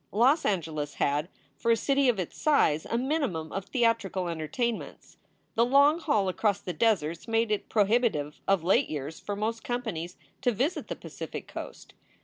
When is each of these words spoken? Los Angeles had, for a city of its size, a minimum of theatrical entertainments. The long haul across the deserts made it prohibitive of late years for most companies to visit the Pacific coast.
Los 0.11 0.45
Angeles 0.45 0.95
had, 0.95 1.29
for 1.55 1.69
a 1.69 1.75
city 1.77 2.09
of 2.09 2.17
its 2.19 2.35
size, 2.35 2.87
a 2.89 2.97
minimum 2.97 3.51
of 3.51 3.65
theatrical 3.65 4.29
entertainments. 4.29 5.17
The 5.53 5.63
long 5.63 5.99
haul 5.99 6.27
across 6.27 6.59
the 6.59 6.73
deserts 6.73 7.27
made 7.27 7.51
it 7.51 7.69
prohibitive 7.69 8.41
of 8.47 8.63
late 8.63 8.89
years 8.89 9.19
for 9.19 9.35
most 9.35 9.63
companies 9.63 10.17
to 10.41 10.51
visit 10.51 10.87
the 10.87 10.95
Pacific 10.95 11.47
coast. 11.47 11.93